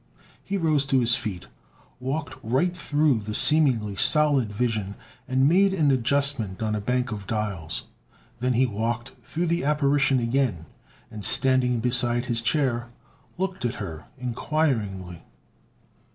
He 0.43 0.57
rose 0.57 0.83
to 0.87 0.99
his 0.99 1.13
feet, 1.13 1.45
walked 1.99 2.35
right 2.41 2.75
through 2.75 3.19
the 3.19 3.35
seemingly 3.35 3.95
solid 3.95 4.51
vision 4.51 4.95
and 5.27 5.47
made 5.47 5.75
an 5.75 5.91
adjustment 5.91 6.59
on 6.63 6.73
a 6.73 6.81
bank 6.81 7.11
of 7.11 7.27
dials. 7.27 7.83
Then 8.39 8.53
he 8.53 8.65
walked 8.65 9.11
through 9.23 9.45
the 9.45 9.63
apparition 9.63 10.17
again 10.17 10.65
and, 11.11 11.23
standing 11.23 11.81
beside 11.81 12.25
his 12.25 12.41
chair, 12.41 12.89
looked 13.37 13.63
at 13.63 13.75
her 13.75 14.05
inquiringly. 14.17 15.21